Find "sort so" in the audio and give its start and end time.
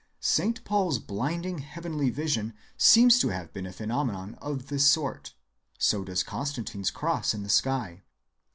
4.87-6.03